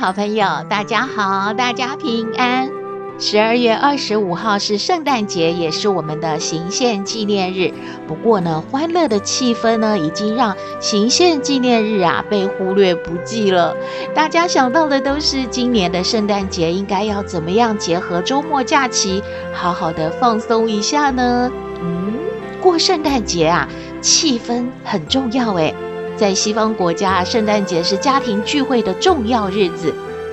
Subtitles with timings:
[0.00, 2.70] 好朋友，大家好，大家平安。
[3.18, 7.70] 十二月二十五号是圣诞节，也是我们的行宪纪念日。
[8.08, 13.76] 不过呢，欢乐的气氛呢，已经让行宪纪念日啊被忽略不计了。
[14.14, 21.52] 大家想到的都是今年的圣诞节应该要怎么样结合周末假期，好好的放松一下呢？
[21.82, 22.14] 嗯，
[22.62, 23.68] 过圣诞节啊，
[24.00, 25.74] 气氛很重要诶。
[26.20, 29.90] 在西方国家，圣诞节是家庭聚会的重要日子。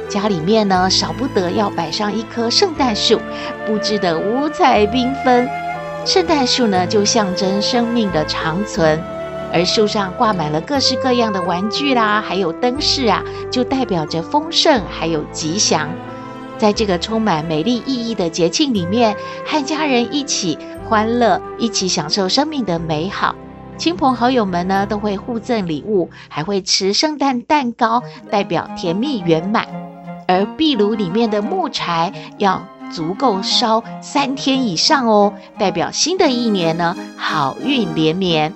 [0.10, 3.22] 家里面呢，少不得要摆上一棵圣诞树，
[3.66, 5.48] 布置得五彩缤纷。
[6.04, 9.02] 圣诞树呢，就象征生命的长存，
[9.54, 15.90] 而树上挂满了各式各样的玩具啦，还有灯饰啊，就代表着丰盛还有吉祥。
[16.58, 23.34] 在这个充满美丽意义的节庆里面，和家人一起欢乐，一起享受生命的美好。
[23.78, 29.68] 亲朋好友们呢，都会互赠礼物，还会吃圣诞蛋糕，代表甜蜜圆满。
[30.28, 38.52] 而壁炉里面的木柴要足够烧三天以上哦，代表新的一年呢，好运连绵。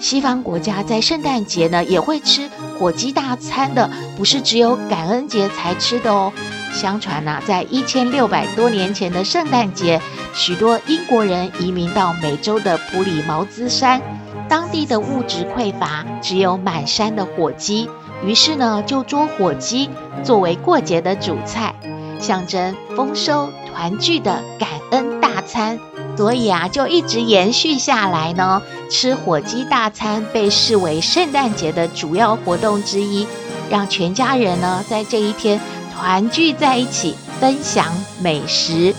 [0.00, 6.32] 西方国家在圣诞节呢也会吃火鸡大餐的，不是只有感恩节才吃的哦。
[6.72, 9.98] 相传呐、啊，在一千六百多年前的圣诞节，
[10.34, 14.02] 许多英国人移民到美洲的普里茅兹山，
[14.48, 17.88] 当地的物质匮乏，只有满山的火鸡。
[18.24, 19.90] 于是呢，就捉火鸡
[20.22, 21.74] 作为过节的主菜，
[22.20, 25.78] 象征丰收团聚的感恩大餐。
[26.16, 28.62] 所以啊，就一直延续下来呢。
[28.88, 33.26] 吃火鸡大餐被视为圣诞节的主要活动之一，
[33.68, 35.60] 让全家人呢在这一天
[35.92, 37.92] 团聚在一起，分享
[38.22, 38.94] 美食。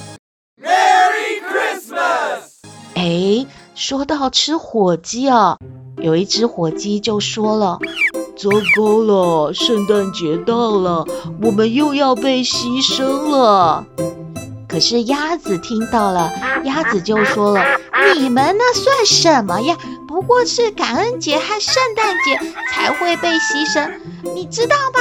[3.90, 5.56] 说到吃火鸡啊，
[5.96, 7.80] 有一只火鸡就说了。
[8.36, 11.06] 糟糕了，圣诞节到了，
[11.42, 13.86] 我们又要被牺牲了。
[14.68, 16.30] 可是鸭子听到了，
[16.66, 17.64] 鸭子就说了
[18.20, 19.78] ：“你们那算什么呀？
[20.06, 22.38] 不过是感恩节和圣诞节
[22.70, 23.90] 才会被牺牲，
[24.36, 25.00] 你知道吗？”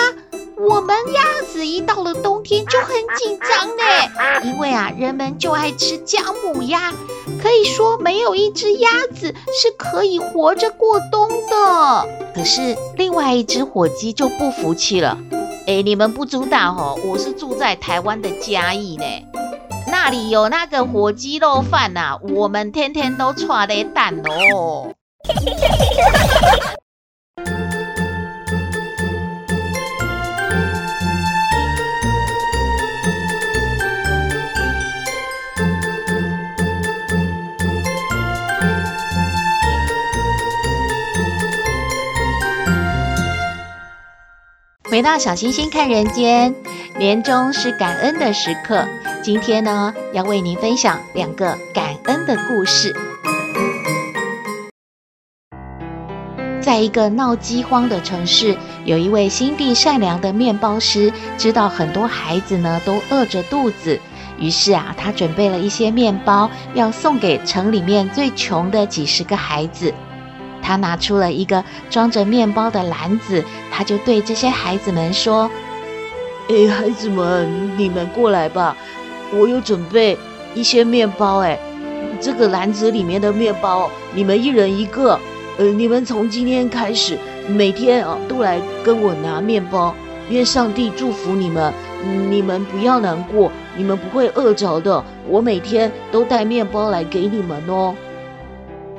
[0.68, 6.92] 我们鸭子一到了冬天就很紧张呢，因为啊，人们就爱吃姜母鸭，
[7.46, 12.08] 可以说没有一只鸭子是可以活着过冬的。
[12.34, 15.16] 可是另外一只火鸡就不服气了，
[15.68, 19.04] 哎，你们不知道哦，我是住在台湾的嘉义呢，
[19.86, 24.92] 那里有那个火鸡肉饭呐、啊，我们天天都吃的蛋哦。
[44.96, 46.54] 回到小星星看人间，
[46.98, 48.82] 年终是感恩的时刻。
[49.22, 52.96] 今天呢，要为您分享两个感恩的故事。
[56.62, 58.56] 在一个闹饥荒的城市，
[58.86, 64.00] 有一位心地善良的面包师，知道很多孩子呢都饿着肚子，
[64.38, 69.92] 于是啊，他准备了一些面包，要送给城里面最穷的几十个孩子。
[70.66, 75.48] 他拿出了一个装着面包的篮子，他就对这些孩子们说
[76.50, 78.76] ：“哎，孩子们，你们过来吧，
[79.32, 80.18] 我有准备
[80.56, 81.38] 一些面包。
[81.38, 81.56] 哎，
[82.20, 85.16] 这个篮子里面的面包，你们一人一个。
[85.56, 87.16] 呃，你们从今天开始，
[87.46, 89.94] 每天啊都来跟我拿面包。
[90.30, 91.72] 愿上帝祝福你们，
[92.28, 95.04] 你们不要难过，你们不会饿着的。
[95.28, 97.94] 我每天都带面包来给你们哦。”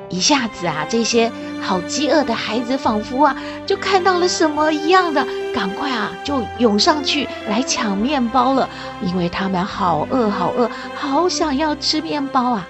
[0.09, 1.31] 一下子啊，这些
[1.62, 8.69] 好饥饿的孩子仿佛啊，就看到了什么一样的，赶快啊，就涌上去来抢面包了，
[9.01, 12.68] 因为他们好饿，好饿，好想要吃面包啊！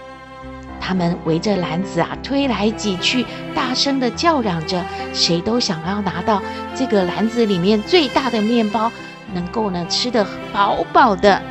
[0.80, 4.84] 他们围着篮子啊，推来挤去，大声的叫嚷着，
[5.14, 6.42] 谁都想要拿到
[6.76, 8.92] 这个篮子里面最大的面包，
[9.34, 11.42] 能够呢吃得饱饱的。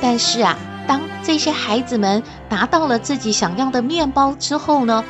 [0.00, 2.22] 但是啊，当这些孩子们
[2.52, 5.02] 拿到了自己想要的面包之后呢，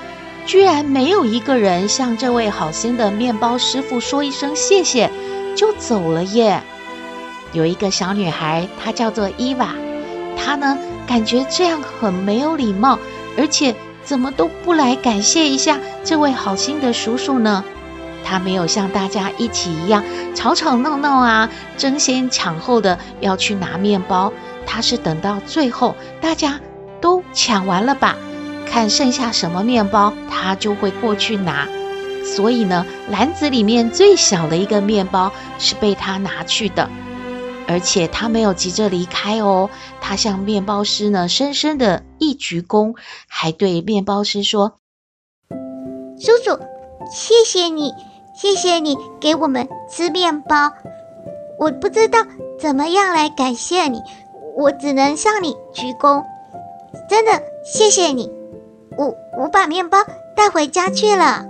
[0.46, 5.10] 居然没有一个人向这位好心的面包师傅说一声谢谢，
[5.56, 6.62] 就走了耶。
[7.52, 9.74] 有一个小女孩，她叫做伊娃，
[10.36, 12.96] 她呢感觉这样很没有礼貌，
[13.36, 13.74] 而且
[14.04, 17.64] 怎么都不来感谢一下这位好心的叔叔呢？
[18.24, 24.32] 她没有像大家一起一样吵吵闹闹啊，争先抢后的要去拿面包。
[24.64, 26.60] 她是等到最后大家
[27.32, 28.16] 抢完了吧，
[28.66, 31.68] 看剩下什么面包，他就会过去拿。
[32.24, 36.88] 所以呢，篮子里面最小的一个面包是被他拿去的。
[37.68, 39.70] 而且他没有急着离开哦，
[40.00, 42.96] 他向面包师呢深深的一鞠躬，
[43.28, 44.78] 还对面包师说
[46.18, 46.58] ：“叔叔，
[47.10, 47.92] 谢谢你，
[48.36, 50.72] 谢谢你给我们吃面包。
[51.58, 52.18] 我不知道
[52.58, 54.00] 怎么样来感谢你，
[54.56, 56.24] 我只能向你鞠躬。
[57.08, 58.30] 真的，谢谢你。
[58.96, 59.98] 我我把面包
[60.36, 61.46] 带回家去了。”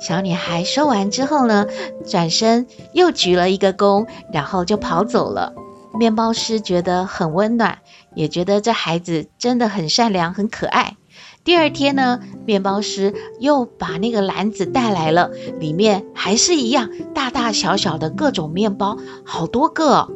[0.00, 1.66] 小女孩说完之后呢，
[2.04, 5.52] 转身又鞠了一个躬，然后就跑走了。
[5.94, 7.78] 面包师觉得很温暖，
[8.14, 10.96] 也觉得这孩子真的很善良、很可爱。
[11.44, 15.30] 第二天呢，面包师又把那个篮子带来了，
[15.60, 20.10] 里面还是一样大大小小的各种面包，好多个哦。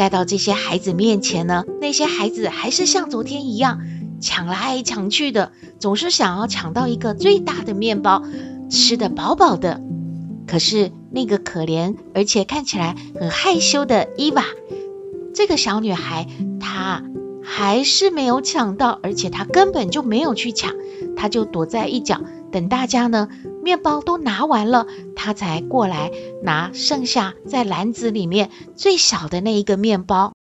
[0.00, 3.80] 带到这些孩子面前呢，那些孩子还是像昨天一样
[4.18, 8.22] 抢来抢去的，总是想要抢到一个最大的面包。
[8.70, 9.82] 吃得饱饱的，
[10.46, 14.42] 可是那个可怜而且看起来很害羞的伊娃，
[15.34, 16.26] 这个小女孩，
[16.58, 17.02] 她
[17.42, 20.72] 还是没有抢到，而且她根本就没有去抢，
[21.14, 23.28] 她就躲在一角，等大家呢
[23.70, 26.10] 面包都拿完了，他才过来
[26.42, 30.32] 拿剩下在篮子里面最小的那一个面包。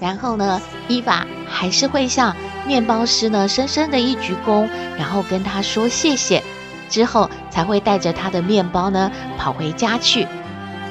[0.00, 2.34] 然后呢，伊娃还是会向
[2.66, 4.66] 面包师呢深深的一鞠躬，
[4.96, 6.42] 然后跟他说谢谢，
[6.88, 10.26] 之后才会带着他的面包呢跑回家去。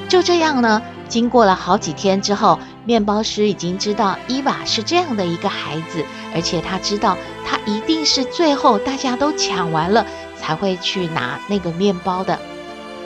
[0.08, 6.06] 就这样呢，经过了好几天之后，面包师已经知道伊娃是这样的一个孩子，
[6.36, 10.06] 而且他知道他一定是最后大家都抢完了
[10.40, 12.40] 才会去拿那个面包的，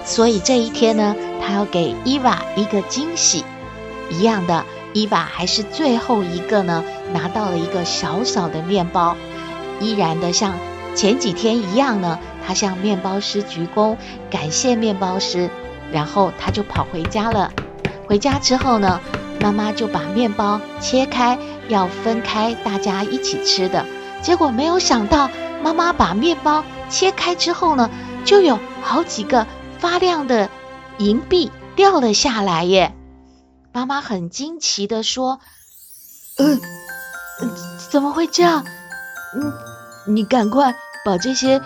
[0.03, 3.43] 所以这一天呢，他要给伊娃一个惊喜，
[4.09, 4.65] 一样的。
[4.91, 6.83] 伊娃还是最后一个呢，
[7.13, 9.15] 拿到了一个小小的面包，
[9.79, 10.53] 依然的像
[10.95, 13.95] 前几天一样呢，他向面包师鞠躬，
[14.31, 15.47] 感谢面包师，
[15.91, 17.53] 然后他就跑回家了。
[18.07, 18.99] 回家之后呢，
[19.39, 21.37] 妈妈就把面包切开，
[21.67, 23.85] 要分开大家一起吃的。
[24.23, 25.29] 结果没有想到，
[25.63, 27.89] 妈妈把面包切开之后呢，
[28.25, 29.45] 就有好几个
[29.77, 30.49] 发亮的
[30.97, 32.93] 银币掉了下来耶。
[33.71, 35.39] 妈妈很惊奇地说
[36.39, 36.59] ：“嗯，
[37.91, 38.65] 怎么会这样？
[39.35, 39.53] 嗯，
[40.07, 40.73] 你赶快
[41.05, 41.61] 把这些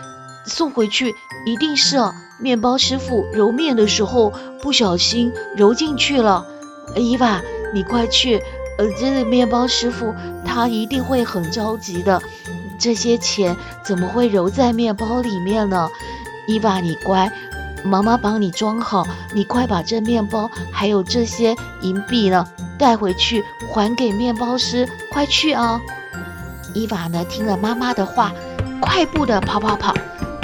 [0.45, 1.15] 送回去，
[1.45, 1.97] 一定是，
[2.39, 6.45] 面包师傅揉面的时候不小心揉进去了。
[6.97, 7.41] 伊娃，
[7.73, 8.43] 你快去，
[8.77, 10.13] 呃，这个面包师傅
[10.45, 12.21] 他一定会很着急的。
[12.83, 15.89] 这些钱怎么会揉在面包里面呢？
[16.47, 17.31] 伊娃，你乖。”
[17.85, 22.45] 妈妈帮你装好，你快把这面包还有这些银币呢
[22.77, 25.79] 带回去还给面包师，快去啊！
[26.73, 28.33] 伊娃呢听了妈妈的话，
[28.81, 29.93] 快步的跑跑跑，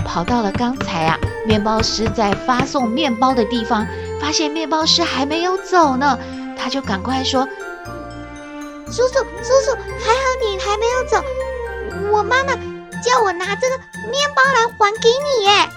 [0.06, 3.86] 跑到了刚才啊面包师在发送面包的地方，
[4.22, 6.18] 发现面包师还没有走呢，
[6.58, 7.48] 他就赶快说
[8.92, 11.24] ：“叔叔，叔叔，还好你还没有走，
[12.12, 12.54] 我妈妈
[13.02, 13.78] 叫我拿这个
[14.10, 15.70] 面包来还给你耶。”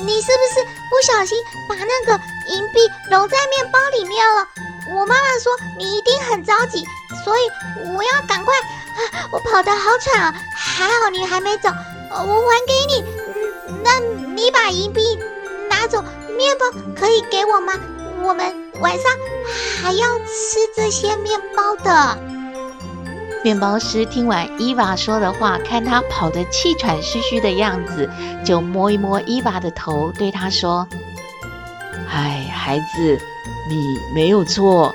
[0.00, 1.38] 你是不是不小心
[1.68, 4.48] 把那个银币揉在面包里面了？
[4.94, 6.84] 我妈妈说你一定很着急，
[7.24, 7.40] 所以
[7.94, 9.28] 我要赶快啊！
[9.30, 10.34] 我跑得好惨啊！
[10.56, 11.68] 还好你还没走，
[12.10, 13.04] 我还给你。
[13.84, 14.00] 那
[14.34, 15.16] 你把银币
[15.70, 16.02] 拿走，
[16.36, 16.66] 面包
[16.98, 17.74] 可以给我吗？
[18.24, 19.04] 我们晚上
[19.82, 22.18] 还要吃这些面包的。
[23.44, 28.08] 面包师听完伊娃说的话，看她跑得气喘吁吁的样子，
[28.44, 30.86] 就摸一摸伊娃的头，对她说
[32.08, 33.18] ：“哎，孩子，
[33.68, 34.94] 你没有错，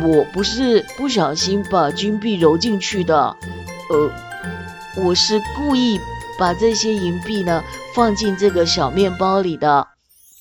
[0.00, 3.36] 我不是不小心把金币揉进去的，
[3.90, 4.10] 呃，
[5.02, 5.98] 我是故意
[6.38, 7.64] 把这些银币呢
[7.96, 9.88] 放进这个小面包里的。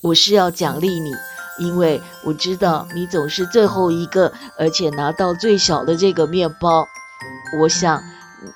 [0.01, 1.12] 我是要奖励你，
[1.60, 6.86] 因为我知道你总是最后一个，而且拿到最小的这个面包。”
[7.60, 8.01] 我想，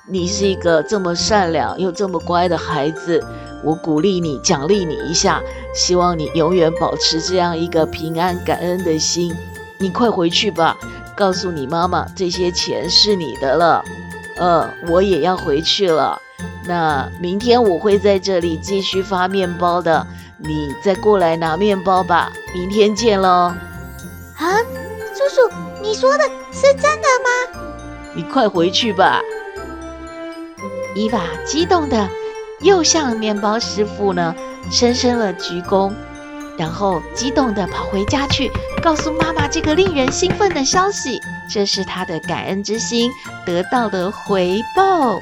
[0.06, 3.24] 你是一个这么善良又这么乖的孩子，
[3.62, 5.42] 我鼓励你，奖励你一下，
[5.74, 9.34] 希望你永远保持这样一个平安感恩的心。
[9.78, 10.76] 你快回去吧，
[11.14, 13.84] 告诉你妈妈，这些钱是你的了。
[14.38, 16.20] 呃，我也要回去了，
[16.66, 20.06] 那明天我会在这里继续发面包的，
[20.38, 22.32] 你再过来拿面包吧。
[22.54, 23.28] 明天见喽。
[23.28, 24.58] 啊，
[25.14, 25.50] 叔叔，
[25.82, 27.65] 你说的是真的吗？
[28.16, 29.20] 你快回去吧。
[30.94, 32.08] 伊娃激动的
[32.62, 34.34] 又向面包师傅呢
[34.70, 35.92] 深深了鞠躬，
[36.58, 38.50] 然后激动的跑回家去，
[38.82, 41.20] 告诉妈妈这个令人兴奋的消息。
[41.52, 43.10] 这是他的感恩之心
[43.44, 45.20] 得到的回报。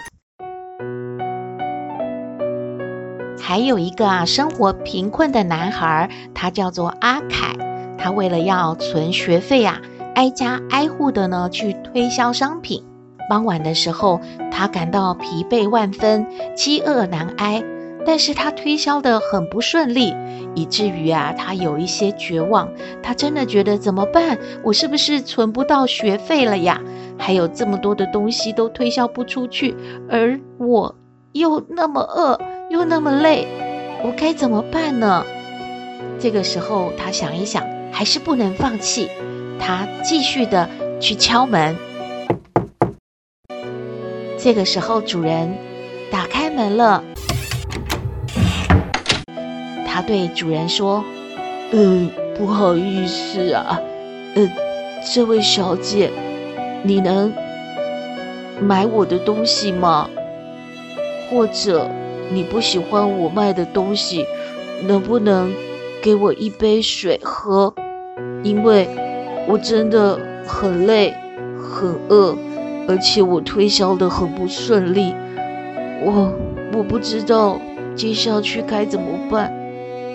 [3.39, 7.55] 还有一个啊，生活贫困的男孩，他叫做阿凯，
[7.99, 9.81] 他为了要存学费啊。
[10.14, 12.83] 挨家挨户的呢去推销商品，
[13.28, 17.62] 傍晚的时候，他感到疲惫万分，饥饿难挨。
[18.06, 20.14] 但是他推销得很不顺利，
[20.54, 22.68] 以至于啊，他有一些绝望。
[23.02, 24.38] 他真的觉得怎么办？
[24.62, 26.83] 我是不是存不到学费了呀？
[27.16, 29.75] 还有这么多的东西都推销不出去，
[30.11, 30.94] 而我
[31.33, 33.49] 又那么饿，又那么累，
[34.04, 35.25] 我该怎么办呢？
[36.18, 39.09] 这个时候，他想一想，还是不能放弃。
[39.58, 40.68] 他继续的
[41.00, 41.76] 去敲门，
[44.38, 45.54] 这个时候主人
[46.11, 47.02] 打开门了。
[49.87, 51.04] 他对主人说
[51.73, 53.80] ：“嗯，不好意思啊，
[54.34, 54.50] 呃，
[55.14, 56.11] 这位小姐，
[56.82, 57.32] 你能
[58.61, 60.11] 买我的东西吗？
[61.30, 61.88] 或者
[62.30, 64.26] 你不喜欢我卖的东西，
[64.82, 65.54] 能不能
[66.02, 67.73] 给我一杯水喝？
[68.42, 68.88] 因为……”
[69.47, 71.15] 我真的很累，
[71.59, 72.37] 很饿，
[72.89, 75.15] 而且我推销的很不顺利。
[76.03, 76.33] 我
[76.73, 77.61] 我不知道
[77.95, 79.53] 接下去该怎么办，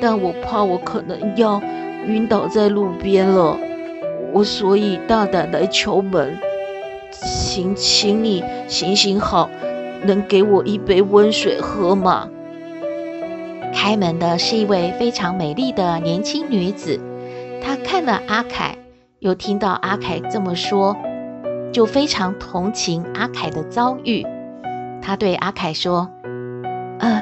[0.02, 1.62] 但我怕我可能要
[2.08, 3.58] 晕倒在路边了。
[4.32, 6.38] 我所以大胆来敲门，
[7.12, 9.50] 请请你行行好，
[10.04, 12.30] 能给我一杯温水喝吗？
[13.74, 17.00] 开门的是一位非常美丽的年轻女子，
[17.64, 18.76] 她看了阿凯。
[19.20, 20.96] 又听到阿凯这么说，
[21.74, 24.26] 就非常同情阿凯的遭遇。
[25.02, 26.10] 他对阿凯说
[27.00, 27.22] ：“呃，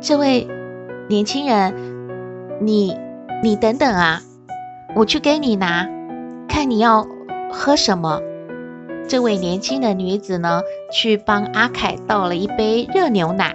[0.00, 0.48] 这位
[1.06, 1.74] 年轻人，
[2.62, 2.96] 你
[3.42, 4.22] 你等等啊，
[4.94, 5.86] 我去给你拿，
[6.48, 7.06] 看你要
[7.52, 8.20] 喝什么。”
[9.06, 13.54] 这位年轻的女子呢，去帮阿凯倒了一杯热牛奶，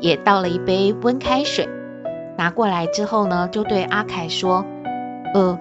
[0.00, 1.66] 也倒了一杯温开水。
[2.36, 4.62] 拿过来之后呢，就对阿凯说
[5.32, 5.58] ：“呃。”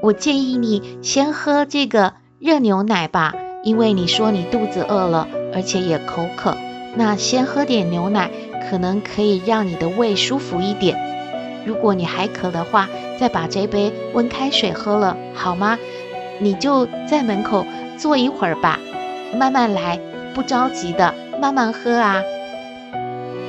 [0.00, 6.56] 我建议你先喝这个热牛奶吧，因为你说你肚子饿了，而且也口渴。
[6.94, 8.30] 那先喝点牛奶，
[8.70, 10.96] 可能可以让你的胃舒服一点。
[11.66, 12.88] 如果你还渴的话，
[13.18, 15.76] 再把这杯温开水喝了，好吗？
[16.38, 17.66] 你就在门口
[17.98, 18.78] 坐一会儿吧，
[19.36, 19.98] 慢慢来，
[20.32, 21.12] 不着急的，
[21.42, 22.22] 慢慢喝啊。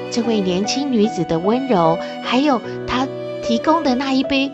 [0.09, 3.07] 这位年轻女子的温柔，还有她
[3.43, 4.51] 提供的那一杯。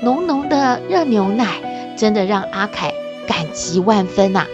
[0.00, 2.92] 浓浓的热牛奶，真的让阿凯
[3.26, 4.46] 感激万分呐、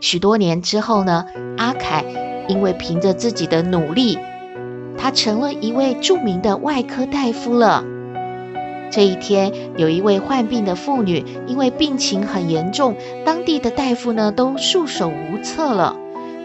[0.00, 1.24] 许多年之后呢，
[1.56, 2.04] 阿凯
[2.48, 4.18] 因为凭着自己的努力，
[4.98, 7.84] 他成了一位著名的外科大夫了。
[8.90, 15.94] 这一天，有一位患病的妇女，因为病情很严重，当地的大夫呢都束手无策了，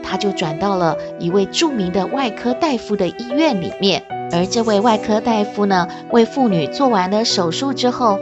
[0.03, 4.03] 他就转到了一位著名的外科大夫的医院里面。
[4.31, 8.19] 而这位外科大夫呢，为妇女做完了手术之后，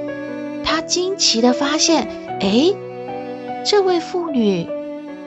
[0.63, 2.07] 他惊奇地发现，
[2.39, 2.73] 哎，
[3.65, 4.67] 这位妇女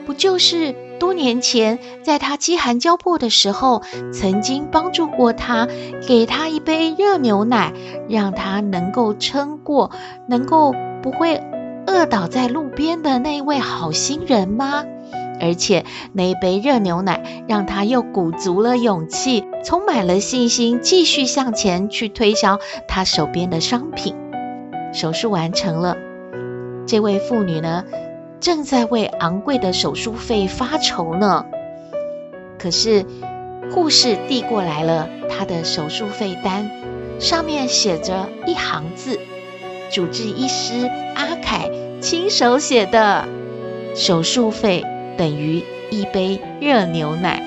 [0.05, 3.81] 不就是多年前在他饥寒交迫的时候，
[4.13, 5.67] 曾经帮助过他，
[6.07, 7.73] 给他一杯热牛奶，
[8.07, 9.91] 让他能够撑过，
[10.27, 11.41] 能够不会
[11.85, 14.85] 饿倒在路边的那位好心人吗？
[15.39, 24.15] 而且那一杯热牛奶让他又鼓足了勇气，充满了信心，继续向前去推销他手边的商品。
[24.93, 25.97] 手术完成了，
[26.85, 27.83] 这位妇女呢，
[28.39, 31.45] 正在为昂贵的手术费发愁呢。
[32.57, 33.05] 可是
[33.71, 36.71] 护士递过来了她的手术费单，
[37.19, 39.19] 上面写着一行字
[39.91, 41.69] ：“主治医师阿凯
[42.01, 43.27] 亲手写的
[43.93, 44.83] 手术费。”
[45.17, 47.41] 等于一杯热牛奶，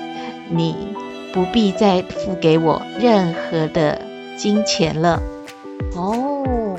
[0.50, 0.74] 你
[1.32, 4.00] 不必再付给我任何的
[4.36, 5.22] 金钱了。
[5.94, 6.76] 哦，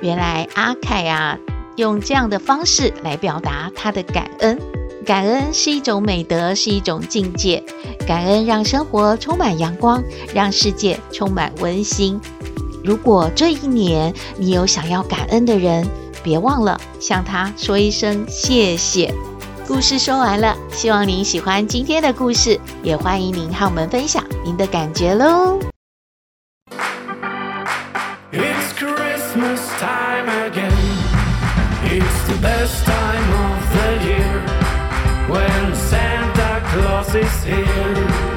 [0.00, 1.38] 原来阿凯啊，
[1.76, 4.58] 用这样的方式来表达他的感恩。
[5.04, 7.62] 感恩是一种美德，是一种境界。
[8.06, 10.02] 感恩让生活充满阳光，
[10.34, 12.20] 让世界充满温馨。
[12.84, 15.86] 如果这一年你有想要感恩的人，
[16.22, 19.12] 别忘了向他说一声谢谢。
[19.66, 25.58] 故事说完了，希望您喜欢今天的故事，也欢迎您和我们分享您的感觉喽。
[28.32, 30.72] It's Christmas time again.
[31.84, 34.42] It's the best time of the year
[35.28, 38.31] when Santa Claus is here.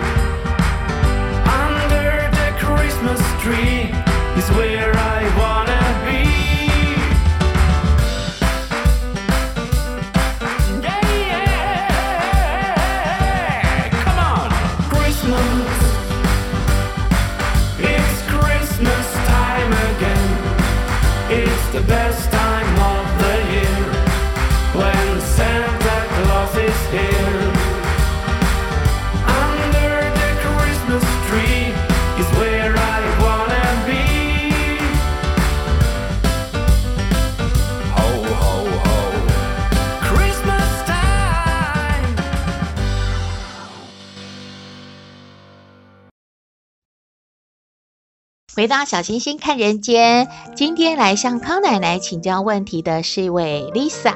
[48.55, 54.13] 回到小星星看人间，今天来向康奶奶请教问题的是一位 Lisa。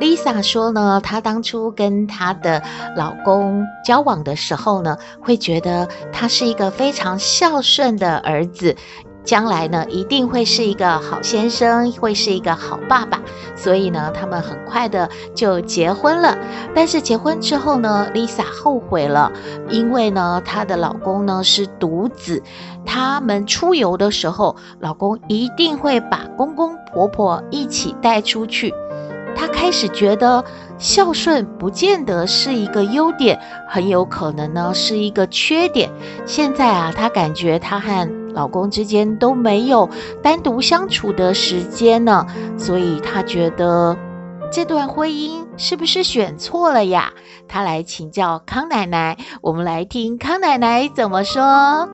[0.00, 2.60] Lisa 说呢，她当初跟她的
[2.96, 8.76] 老公交往的时候呢，会觉得他是一个非常孝顺的儿子。
[9.26, 13.20] 将来呢，一定会是一个好先生，会是一个好爸爸，
[13.56, 16.38] 所以呢，他们很快的就结婚了。
[16.74, 19.32] 但是结婚之后呢，Lisa 后悔了，
[19.68, 22.40] 因为呢，她的老公呢是独子，
[22.86, 28.72] 他们出游的时候，老公一定会把公公婆婆一起带出去。
[29.34, 30.44] 她开始觉得
[30.78, 35.90] 孝顺不见得是一个优点，很有可能呢是一个缺点。
[36.24, 39.88] 现在啊，她感觉她和老公之间都没有
[40.22, 42.26] 单独相处的时间呢，
[42.58, 43.96] 所以她觉得
[44.52, 47.14] 这段婚姻是不是选错了呀？
[47.48, 51.88] 她来请教康奶奶，我们来听康奶奶怎么说。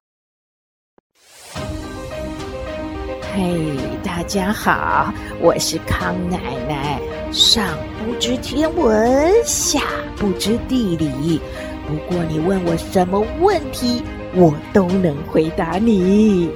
[3.32, 7.00] 嘿，大家好，我是康奶奶。
[7.31, 7.64] 上
[8.05, 9.81] 不知天文，下
[10.16, 11.40] 不知地理，
[11.87, 14.02] 不过你问我什么问题，
[14.35, 16.51] 我都能回答你。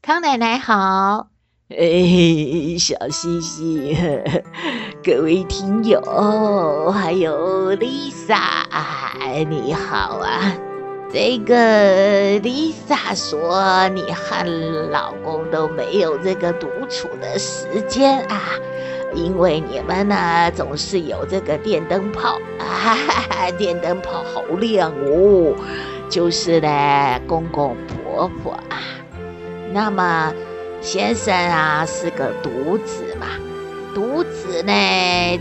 [0.00, 1.28] 康奶奶好，
[1.68, 3.96] 哎，小星星，
[5.04, 8.36] 各位听友，还有 Lisa，
[9.48, 10.52] 你好啊。
[11.12, 18.40] 这个 Lisa 说，你和老公都没有这个独处的时间啊，
[19.14, 22.96] 因为你们呢总是有这个电灯泡 啊，
[23.58, 25.54] 电灯泡好亮哦，
[26.08, 28.78] 就是呢公公婆婆啊。
[29.72, 30.32] 那么
[30.80, 33.26] 先生啊是个独子嘛。
[33.94, 34.72] 独子呢，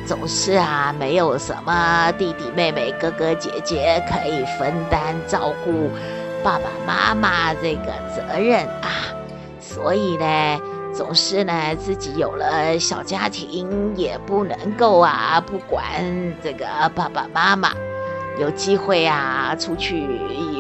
[0.06, 5.90] 总是啊，没有什么弟弟妹妹、哥哥姐姐可以分担照顾
[6.44, 9.08] 爸爸妈妈这个责任啊，
[9.62, 10.60] 所以呢，
[11.02, 15.84] 总是呢自己有了小家庭，也不能够啊不管
[16.44, 17.74] 这个爸爸妈妈，
[18.40, 19.96] 有机会啊出去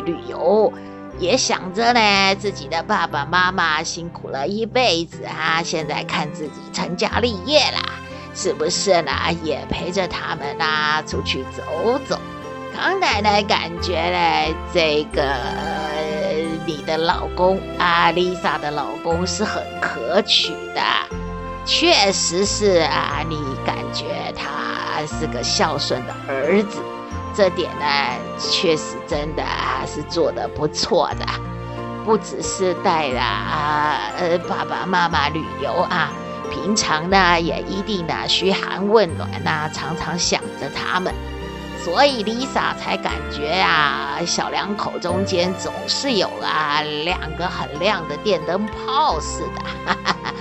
[0.03, 0.73] 旅游。
[1.19, 7.99] 也想着呢，自己的爸爸妈妈辛苦了一辈子啊，现在看自己成家立业啦，
[8.33, 9.11] 是不是呢？
[9.43, 12.19] 也陪着他们啊出去走走。
[12.75, 15.21] 康奶奶感觉呢，这个、
[16.65, 20.81] 你的老公阿丽莎的老公是很可取的，
[21.65, 26.79] 确实是啊，你感觉他是个孝顺的儿子。
[27.33, 27.85] 这点呢，
[28.37, 31.25] 确实真的啊是做的不错的，
[32.03, 36.11] 不只是带了啊呃爸爸妈妈旅游啊，
[36.51, 41.13] 平常呢也一定呢嘘寒问暖呐、常常想着他们，
[41.83, 50.33] 所以 Lisa 才感觉啊小两口中间总是有啊两个很亮的电灯泡似的，哈哈哈，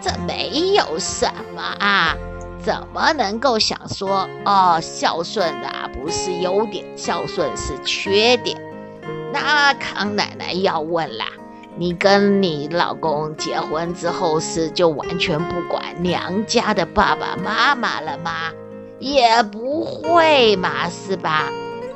[0.00, 2.16] 这没有什么啊。
[2.60, 8.60] 怎么能够想说哦，孝顺啊不是优点，孝顺是缺点？
[9.32, 11.26] 那康奶奶要问啦，
[11.76, 18.32] 你跟你老公结婚之后是就完全不管娘家的爸爸妈妈了吗？
[18.98, 21.50] 也不会嘛，是吧？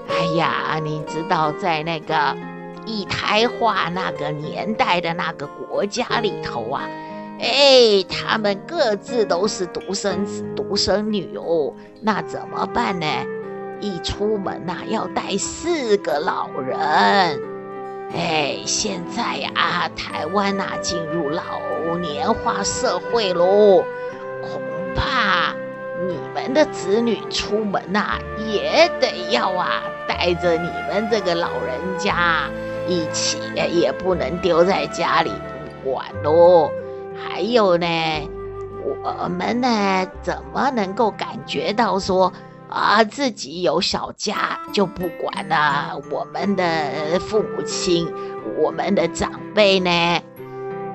[0.09, 2.37] 哎呀，你知道在那个
[2.87, 6.89] 一胎化那个年代的那个国家里头啊。
[7.41, 13.07] 哎，他们各自都是独生子、独生女哦，那怎么办呢？
[13.81, 16.79] 一出门呐，要带四个老人。
[18.15, 21.43] 哎，现在呀，台湾呐，进入老
[22.01, 23.83] 年化社会喽，
[24.43, 24.63] 恐
[24.95, 25.22] 怕
[26.09, 28.19] 你们的子女出门呐、啊，
[28.51, 32.49] 也得要啊，带着你们这个老人家
[32.89, 35.31] 一起，也不能丢在家里
[35.85, 36.71] 不管喽。
[37.17, 37.87] 还有呢，
[39.05, 42.33] 我们呢，怎么能够感觉到说
[42.69, 45.97] 啊，自己有小家就不管了、啊？
[46.11, 48.13] 我们的父母亲，
[48.59, 50.21] 我们的长辈呢，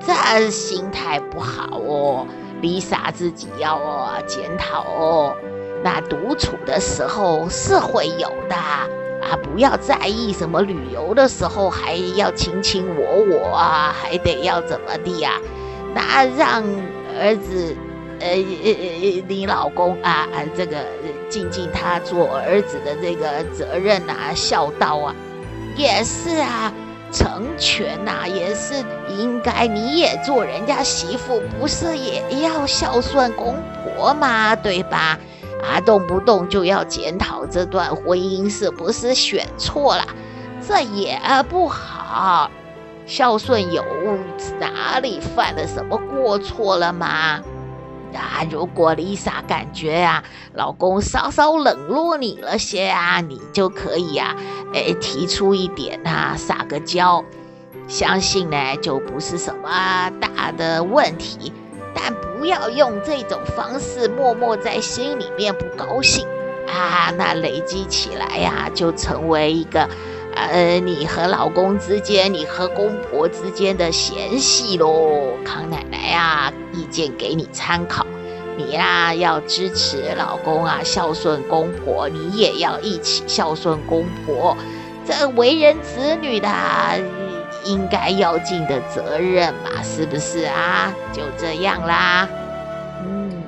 [0.06, 2.26] 这心态不好哦。
[2.60, 5.36] Lisa 自己要哦检讨哦，
[5.82, 15.40] 那独处的时候是会有的啊，不要在意什么旅游的时候还要卿卿我我啊，还得要怎么地呀、啊？
[15.94, 16.62] 那让
[17.20, 17.76] 儿子，
[18.20, 20.76] 呃呃你老公啊啊这个
[21.28, 25.14] 尽尽他做儿子的这个责任啊，孝道啊，
[25.76, 26.72] 也是啊。
[27.12, 28.74] 成全呐、也是
[29.08, 29.66] 应该。
[29.66, 33.56] 你也做人家媳妇，不是也要孝顺公
[33.96, 34.54] 婆吗？
[34.56, 35.18] 对吧？
[35.62, 40.04] 啊，动不动就要检讨这段婚姻是不是选错了，
[40.66, 41.18] 这也
[41.48, 42.50] 不好。
[43.06, 43.82] 孝顺有
[44.60, 47.40] 哪里犯了什么过错了吗？
[48.14, 54.36] 啊，如果 Lisa 感觉啊，老公稍稍冷落你了些啊，你就可以啊，
[54.74, 57.24] 哎，提出一点啊，撒个娇，
[57.86, 61.52] 相信呢就不是什么大的问题，
[61.94, 66.26] 但不要用这种方式默默在心里面不高兴
[66.66, 69.88] 啊，那累积起来呀、就成为一个。
[70.50, 78.06] 呃，你和老公之间，你和公婆之间的嫌隙喽，康奶奶啊，意见给你参考。
[78.56, 84.56] 你呀，要支持老公啊，孝顺公婆，你也要一起孝顺公婆。
[85.06, 86.48] 这为人子女的
[87.64, 90.92] 应该要尽的责任嘛，是不是啊？
[91.12, 92.28] 就这样啦。
[93.04, 93.42] 嗯，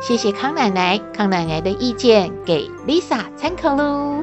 [0.00, 4.22] 谢谢康奶奶，康奶奶的意见给 Lisa 参考喽。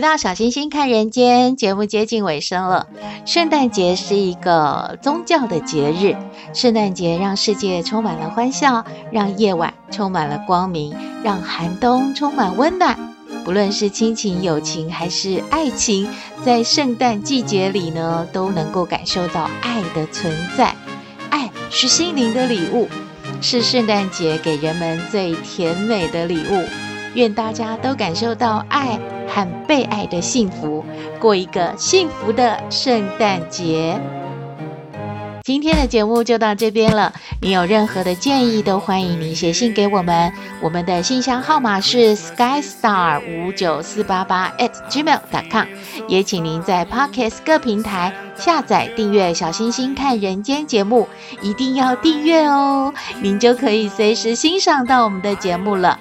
[0.00, 2.86] 回到小星星看人间，节目接近尾声了。
[3.26, 6.16] 圣诞节是一个宗教的节日，
[6.54, 13.14] 圣诞节让世界充满了欢笑，让夜晚充满了光明，让寒冬充满温暖。
[13.44, 16.08] 不论是亲情、友情还是爱情，
[16.42, 20.74] 在圣诞季节里呢，都能够感受到爱的存在。
[21.28, 22.88] 爱是心灵的礼物，
[23.42, 26.64] 是圣诞节给人们最甜美的礼物。
[27.12, 28.98] 愿大家都感受到爱
[29.32, 30.84] 和被爱的幸福，
[31.18, 33.98] 过一个幸福的圣诞节。
[35.42, 37.12] 今天的节目就到这边了。
[37.40, 40.30] 你有任何的建议，都欢迎你写信给我们。
[40.60, 45.66] 我们的信箱号码是 skystar 五九四八八 at gmail.com。
[46.06, 51.08] 也请您在 Pocket 各平台下载订阅“小星星看人间”节目，
[51.40, 55.98] 一定要订阅哦，您就可以随时欣赏到我们的节目了。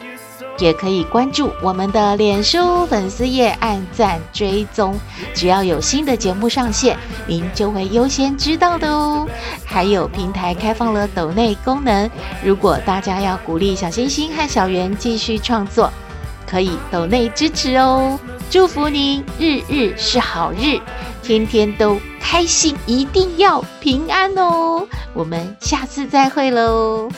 [0.60, 5.00] 也可以关注我们的脸书粉丝页，按赞追踪，
[5.34, 9.28] 只要有新的节目上线，您就会优先知道的哦。
[9.66, 12.10] 还有平台开放了抖内功能，
[12.44, 15.92] 如果大家要鼓励小星星和小圆继续创作，
[16.46, 18.20] 可以抖内支持哦。
[18.50, 20.80] 祝福您日日是好日，
[21.22, 24.86] 天天都开心，一定要平安哦。
[25.14, 27.10] 我们下次再会喽。